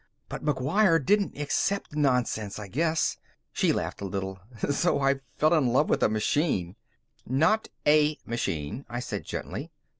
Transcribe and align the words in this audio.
But 0.29 0.43
McGuire 0.43 0.97
didn't 1.05 1.37
accept 1.39 1.95
nonsense, 1.95 2.57
I 2.57 2.67
guess." 2.67 3.17
She 3.53 3.71
laughed 3.71 4.01
a 4.01 4.05
little. 4.05 4.39
"So 4.71 4.99
I 4.99 5.19
fell 5.37 5.53
in 5.53 5.67
love 5.67 5.91
with 5.91 6.01
a 6.01 6.09
machine." 6.09 6.75
"Not 7.27 7.67
a 7.85 8.17
machine," 8.25 8.83
I 8.89 8.99
said 8.99 9.23
gently. 9.25 9.69